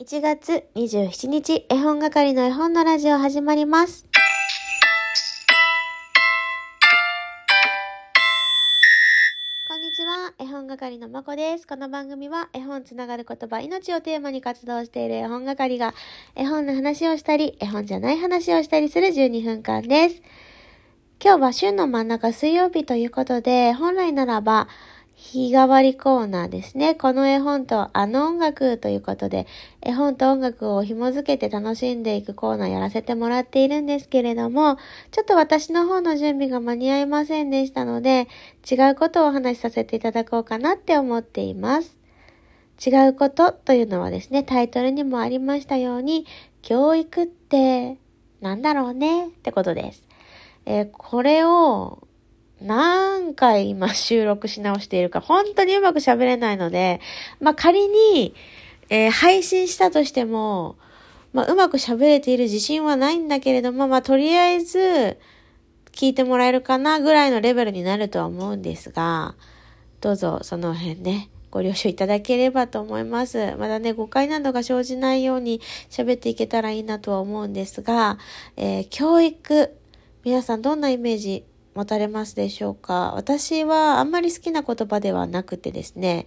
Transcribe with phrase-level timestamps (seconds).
[0.00, 4.06] 1月27日、絵本係の絵本のラジオ始まります。
[9.68, 11.68] こんにちは、絵本係のまこです。
[11.68, 15.94] この番組は絵本つながる言葉、命をテーマに活動している絵本係が
[16.34, 20.22] 絵本の話をしたり、絵本じゃない話をしたりする12分間です。
[21.22, 24.66] 今日は週の真ん中水曜日ということで、本来ならば
[25.24, 26.96] 日替わりコーナーですね。
[26.96, 29.46] この絵本とあの音楽ということで、
[29.80, 34.78] 絵本と音楽を紐づけて楽しんでいくコーナーやらせてもらっているんですけれども、
[35.12, 38.26] ちょっと私の方の準備が間に合いませんでしたので、
[38.68, 41.96] 違うことをお話しさせていただこうかなって思っています。
[42.84, 46.26] 違うことというのはですね、タイトルにもありましたように、
[46.62, 47.96] 教育って
[48.40, 50.04] なんだろうねってことです。
[50.66, 52.06] えーこれを
[52.62, 57.00] 何回今収録し直しているか、本当にうまく喋れないので、
[57.40, 58.34] まあ、仮に、
[58.88, 60.76] えー配信したとしても、
[61.32, 65.18] まあ、うまく喋れている自信はないんだけれども、まあ、とりあえず、
[65.92, 69.34] 聞いてもらえるかなぐらいのレベルになるとは思うんですが、
[70.00, 73.54] どうぞその辺ね、ご了承いただければと思います。
[73.56, 75.60] まだね、誤解などが生じないように
[75.90, 78.18] 喋っていけたらいいなとは思うんですが、
[78.56, 79.74] えー教育、
[80.24, 83.12] 皆さんどんなイメージ持たれますでしょうか？
[83.16, 86.26] 私はあんまり好きな言葉ではなくてですね、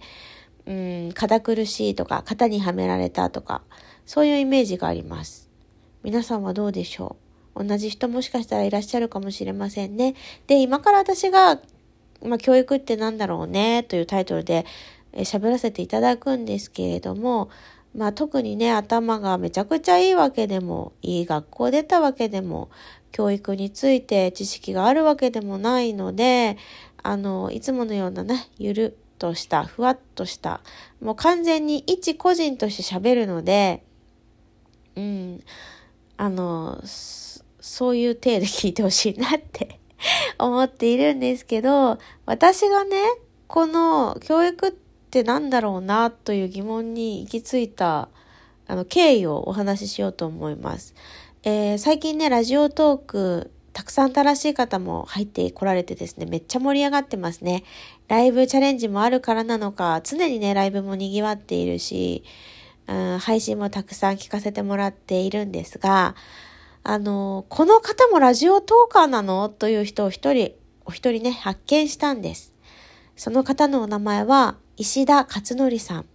[0.66, 3.62] うん、堅苦しいとか、型にはめられたとか、
[4.04, 5.48] そういうイメージがあります。
[6.02, 7.16] 皆さんはどうでしょ
[7.54, 7.64] う？
[7.64, 10.14] 同じ人もしかしたらいらっしゃるかもしれませんね。
[10.46, 11.60] で、今から私が、
[12.22, 14.66] まあ、教育ってなんだろうね、というタイトルで
[15.14, 17.48] 喋らせていただくんですけれども、
[17.94, 22.68] まあ特にね、頭がめちゃくちゃいいわけでも、いい学校出たわけでも、
[23.16, 26.58] 教育について知識があるわけでもないので、
[27.02, 30.60] あの、いつものようなね、ゆるっとした、ふわっとした、
[31.00, 33.82] もう完全に一個人として喋るので、
[34.96, 35.42] うん、
[36.18, 39.80] あの、そういう体で聞いてほしいなって
[40.38, 41.96] 思っているんですけど、
[42.26, 42.98] 私がね、
[43.46, 44.72] この教育っ
[45.10, 48.10] てなんだろうなという疑問に行き着いた、
[48.66, 50.94] あの、経緯をお話ししようと思います。
[51.48, 57.62] えー最近ね、ラジオトーク、たくさん新しい方も入ってこられてですね、めっちゃ盛り上がってますね。
[58.08, 62.24] ライブチャレンジもあるからなのか、常にね、ライブも賑わっているし、
[62.88, 66.16] うん、配信もたくさん聞かせてもらっているんですが、
[66.82, 69.48] あの、この方もラジオトーカーなの？
[69.48, 70.50] という人を一人、
[70.84, 72.54] お一人ね、発見したんです。
[73.14, 76.06] その方のお名前は、石田勝則さん。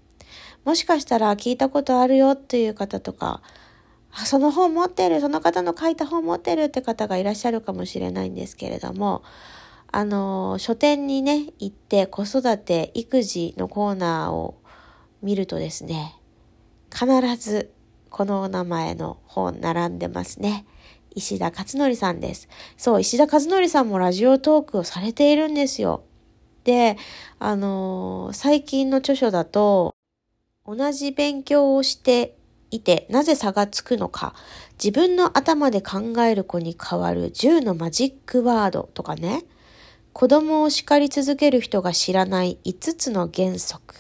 [0.66, 3.42] もしかしたら聞いたことあるよっていう方とか、
[4.14, 9.24] あその本持ってる、その方の書いた本持ってるって方がいらっしゃるかもしれないんですけれども、
[9.92, 14.62] あの、書店にね、行って子育て、育児のコーナーを
[15.22, 16.20] 見るとですね、
[16.94, 17.06] 必
[17.38, 17.72] ず
[18.10, 20.66] この名前の本並んでますね。
[21.14, 22.48] 石田勝則さんです。
[22.78, 26.04] そう、石田勝則さんもラジオトークをされているんですよ。
[26.64, 26.98] で、
[27.40, 29.96] あの最近の著書だと、
[30.66, 32.38] 同じ勉強をして
[32.72, 34.34] いてなぜ差がつくのか、
[34.84, 39.44] 自分の頭で考える子に変わる10のマジックワードとかね、
[40.14, 43.96] 子供を叱り続ける人が知らない5つの原則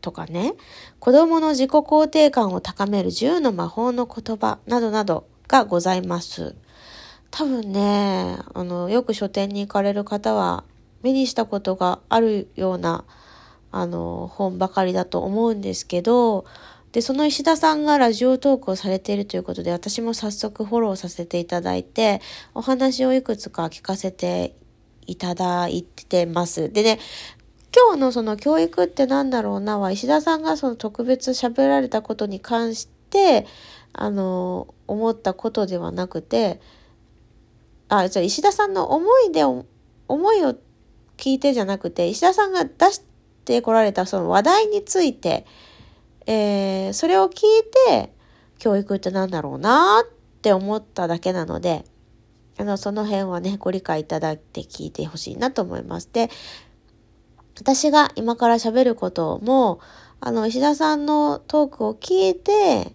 [0.00, 0.54] とかね、
[0.98, 6.54] 子供の自己肯定感を高める10の魔法の言葉などなどがございます。
[7.30, 10.64] 多分ね、あの、よく書店に行かれる方は
[11.02, 13.04] 目にしたことがあるような、
[13.72, 16.44] あの、本ばかりだと思うんですけど、
[16.94, 22.20] で、その石田さんがラジオトークをされているということで、私も早速フォローさせていただいて、
[22.54, 24.54] お話をいくつか聞かせて
[25.04, 26.72] いただいてます。
[26.72, 27.00] でね、
[27.74, 33.44] 今日のその教育ってなんだろうなは、石田さんがその特別喋られたことに関して、
[33.92, 36.60] あの、思ったことではなくて、
[37.88, 39.64] あ、じゃあ石田さんの思いで、思
[40.32, 40.54] いを
[41.16, 43.02] 聞いてじゃなくて、石田さんが出し
[43.44, 45.44] てこられたその話題について、
[46.26, 47.40] えーそれを聞い
[47.88, 48.12] て、
[48.58, 50.10] 教育ってなんだろうなっ
[50.40, 51.84] て思っただけなので、
[52.58, 56.08] あの、その辺はね、ご理解いただいて聞いてほしいなと思います。
[56.12, 56.30] で、
[57.60, 59.80] 私が今から喋ることも、
[60.20, 62.94] あの、石田さんのトークを聞いて、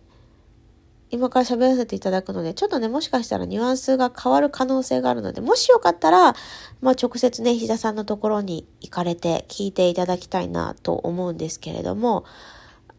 [1.12, 6.36] 今から喋らせていただくので、ちょっとね、もしかしたらニュアンスが変わる可能性があるので、もしよかったら、
[6.81, 12.26] まあ、直接ね、石田さんのところに行かれて聞いていただきたいなと思うんですけれども、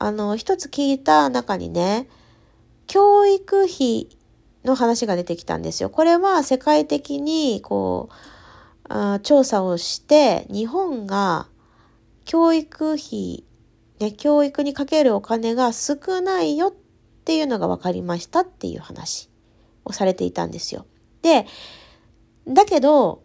[0.01, 2.09] あの、一つ聞いた中にね、
[2.87, 4.09] 教育費
[4.65, 5.91] の話が出てきたんですよ。
[5.91, 8.15] これは世界的に、こう、
[8.89, 11.47] あ調査をして、日本が
[12.25, 13.45] 教育費
[14.01, 16.73] ね、教育にかけるお金が少ないよっ
[17.25, 19.29] ていうのが分かりましたっていう話
[19.85, 20.87] をされていたんですよ。
[21.21, 21.47] で、
[22.49, 23.23] だけど、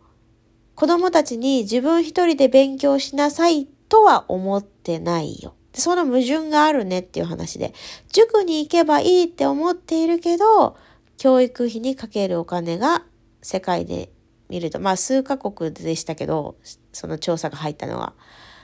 [0.75, 5.55] 子供たちに自分一人で勉強しなさいとは思ってないよ。
[5.75, 7.73] その矛盾があるねっていう話で、
[8.11, 10.77] 塾に行けばいいって思っているけど、
[11.17, 13.03] 教育費にかけるお金が
[13.41, 14.09] 世界で
[14.49, 16.55] 見ると、まあ数カ国でしたけど、
[16.93, 18.13] その調査が入ったのは。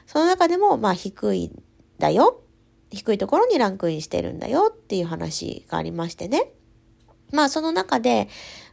[0.05, 1.63] その中でも、まあ低いん
[1.99, 2.41] だよ。
[2.89, 6.51] 低いところにランクインしてるんだよっていう話がありましてね。
[7.31, 8.27] まあその中で、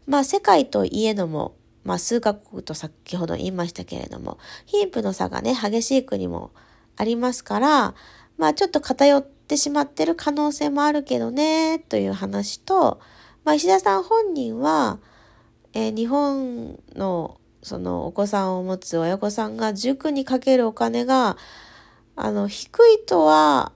[0.07, 6.51] まあ世界といえども、まあ数カ国と先ほど言いましたけれども、貧富の差がね、激しい国も
[6.97, 7.95] ありますから、
[8.39, 13.01] まあちょっと偏ってしまってる可能性もあるけどね、という話と、
[13.45, 14.99] まあ石田さん本人は、
[15.75, 21.37] えー、日本のそのお子さんを持つ親御さんが塾にかけるお金が、
[22.17, 23.73] あの、低いとは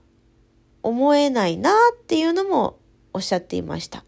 [0.81, 2.77] 思えないなっていうのも
[3.13, 4.03] おっしゃっていました。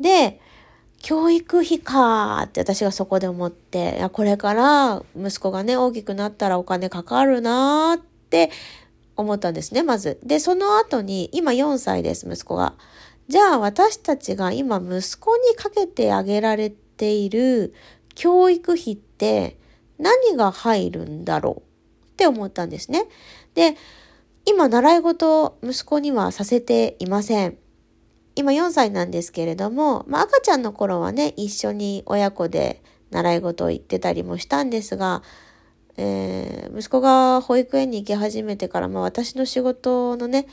[0.00, 0.40] で、
[0.98, 8.50] 教育費かって私がそこで思って、いやこれから息子がね、大きくなったらお金かかるなって
[9.16, 10.18] 思ったんですね、まず。
[10.22, 12.74] で、その後に、今4歳です、息子が。
[13.28, 17.72] じゃあ私たちが今息子にかけてあげられている
[18.14, 19.56] 教育費って
[19.98, 21.62] 何が入るんだろ
[22.06, 22.08] う？
[22.10, 23.06] って思ったんですね。
[23.54, 23.76] で、
[24.44, 27.56] 今習い事を息子にはさせていません。
[28.36, 35.22] 今4歳なんですけれども、まあ、赤ちゃんの頃はね、一緒に親子で習い事を行ってたりもしたんですが、
[35.96, 40.46] えー、息子が保育園に行き始めてから、まあ、私の仕事のね、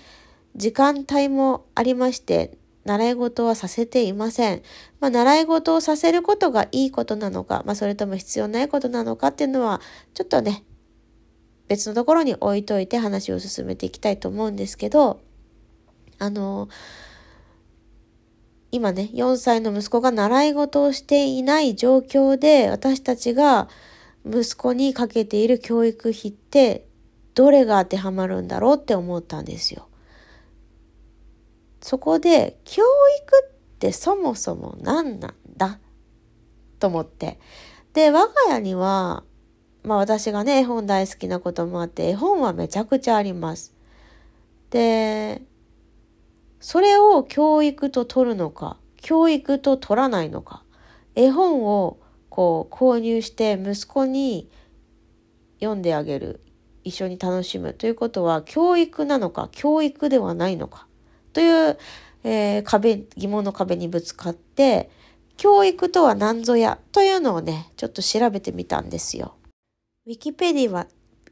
[0.56, 4.62] 時間帯もありまして、習い事はさせていません。
[5.00, 9.82] まあ、習い事をさせることがいいことなのか、まあ、それとも必要ないことなのかっていうのは、
[10.14, 10.64] ちょっとね、
[11.68, 15.22] 別のところに置いといて話を進めていきたいと思うんですけど、
[16.20, 16.70] あの、
[18.72, 23.70] 今ね、4歳の息子が習い事をしていない状況で、私たちが
[24.26, 26.88] 息子にかけている教育費って、
[27.34, 29.88] どれが当てはまるんだろうって思ったんですよ。
[31.82, 35.80] そこで、教育ってそもそも何なんだ？
[36.80, 37.40] と思って。
[37.94, 39.24] で、我が家には、
[39.84, 43.74] まあ私がね、絵本大好きなこともあって、絵本はめちゃくちゃあります。
[44.70, 45.42] で、
[46.60, 50.64] それを教育と取るのか、教育と取らないのか、
[51.16, 51.98] 絵本を
[52.32, 54.50] こう購入して息子に
[55.60, 56.40] 読んであげる、
[56.84, 60.88] 一緒に楽しむということは教育なのか、教育ではないのか
[61.34, 61.78] という、
[62.24, 64.90] えー、壁、疑問の壁にぶつかって、
[65.36, 69.36] 教育とは何ぞやというのをね、ちょっと調べてみたんですよ。
[70.06, 70.88] ウィキペディは、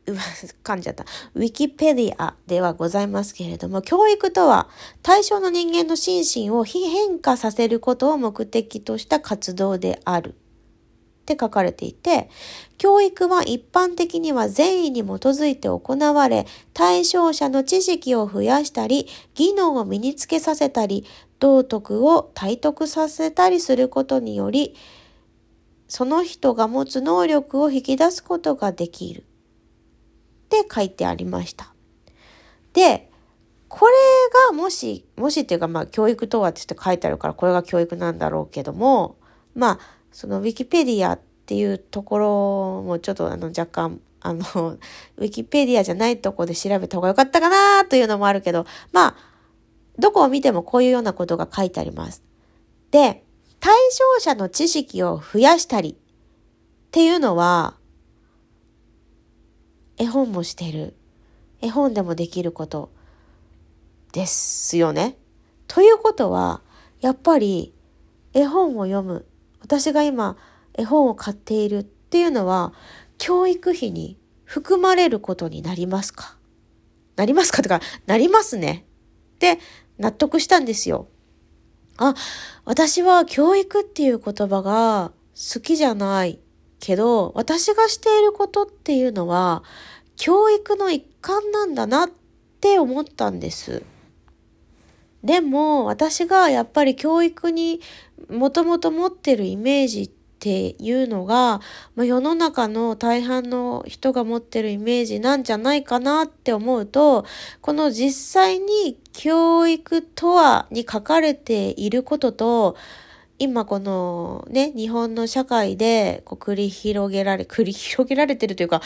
[0.06, 1.06] 噛んじゃった。
[1.34, 4.68] ウィキペディアではございますけれども、教育とは
[5.02, 10.36] 対象の人間の心身を非変化させることを目的とした活動である。
[11.34, 12.30] って書かれていて、
[12.78, 21.06] 教育は一般的には善意に基づいて行われ、対象者の知識を増やしたり、技能を身につけさせたり、
[21.40, 24.76] 道徳を体得させたりすることにより、
[25.88, 29.22] その人が持つ能力を引き出すことができる。
[29.22, 29.24] っ
[30.50, 31.74] て書いてありました。
[32.74, 33.12] で、
[33.68, 33.94] これ
[34.50, 39.18] がもし、もしっていうかまあ教育とはって書いてあるからこれが教育なんだろうけども、
[39.54, 39.80] まあ
[40.11, 49.16] そのウィキペディアっていうところもちょっとあの若干 あの、ウィキペディアじゃないとこで調べた方がよかったかなというのもあるけど、まあ、
[49.97, 52.21] どこを見てもこういうようなことが書いてあります。
[52.92, 53.23] で、
[53.59, 55.95] 対象者の知識を増やしたりっ
[56.92, 57.75] ていうのは、
[59.97, 60.95] 絵本もしてる。
[61.61, 62.89] 絵本でもできること
[64.13, 65.18] ですよね。
[65.68, 66.61] ということは、
[67.01, 67.73] やっぱり
[68.33, 69.25] 絵本を読む。
[69.61, 70.37] 私が今
[70.78, 72.73] 絵本を買っているっていうのは、
[73.18, 76.37] 教育費に含まれることになりますか？
[77.16, 77.61] なりますか？
[77.61, 78.85] とか、なりますね。
[79.35, 79.59] って
[79.97, 81.07] 納得したんですよ。
[81.97, 82.16] あ、
[82.66, 86.39] 私は教育っていう言葉が好きじゃない
[86.80, 89.63] けど、私がしていることっていうのは、
[90.16, 92.09] 教育の一環なんだなっ
[92.61, 93.83] て思ったんです。
[95.23, 97.81] でも、私がやっぱり教育に
[98.30, 100.09] もともと持ってるイメージっ
[100.40, 101.59] ていうのが、
[101.95, 107.26] まあ、世の中の大半の人が持ってるイメージなんじゃないかなって思うと、
[107.61, 108.11] この実
[108.42, 112.78] 際に教育とはに書かれていることと、
[113.40, 118.81] 今このね、日本の社会でこう繰り広げられ、繰り広げられてるというか、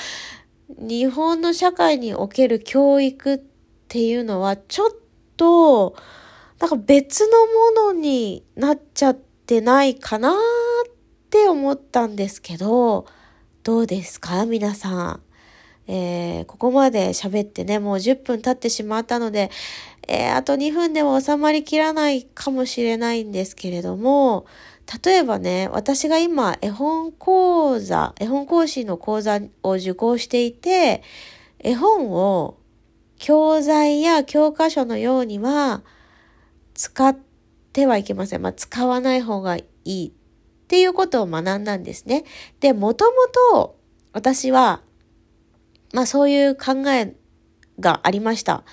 [0.79, 3.39] 日本の社会における教育っ
[3.93, 4.89] っていうのはちょっ
[5.37, 5.95] と、
[6.63, 7.45] なんか別の
[7.83, 10.33] ものになっちゃってないかなっ
[11.29, 13.05] て思ったんですけど、
[13.63, 14.45] どうですか？
[14.45, 15.21] 皆さん。
[15.87, 19.51] えー、ここまで喋ってね、もう10分経ってしまったので、
[20.07, 24.45] えー、あと2分では収まりきらないかもしれないんですけれども、
[25.03, 31.03] 例えばね、私が今絵本講座、絵本講師の講座を受講していて、
[31.59, 32.57] 絵本を
[33.17, 35.83] 教材や教科書のようには
[36.73, 37.17] 使っ
[37.73, 38.41] てはいけません。
[38.41, 40.11] まあ、使わない方がいいっ
[40.67, 42.23] ていうことを学んだんですね。
[42.59, 43.11] で、もとも
[43.53, 43.77] と
[44.11, 44.81] 私は、
[45.93, 47.15] まあそういう考え
[47.79, 48.63] がありました。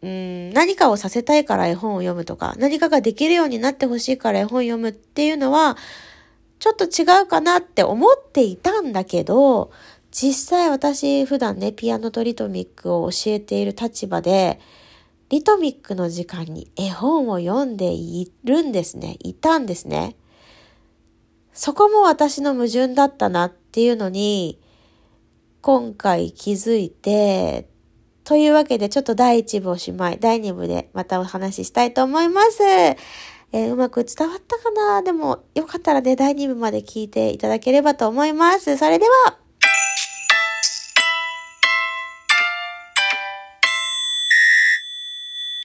[0.00, 5.76] うん何かをさせたいから絵本を読むとか、何かができるようになってほしいから絵本を読むっていうのは、
[6.58, 9.70] ちょっと違うかなって思っていたんだけど、
[10.10, 14.60] 実際私普段ね、ピアノとリトミックを教えている立場で、
[15.30, 19.16] リトミックの時間に絵本を読んでいるんですね。
[19.20, 20.16] いたんですね。
[21.52, 24.58] そこも私の矛盾だったなっていうのに、
[25.60, 27.68] 今回気づいて、
[28.24, 32.62] というわけで、ちょっと第1部おしまい、第2部でまたお話ししたいと思います。
[32.62, 35.02] えー、うまく伝わったかな？
[35.02, 38.76] でも、よかったらね、第2部まで聞いていただければと思います。
[38.76, 39.38] それでは、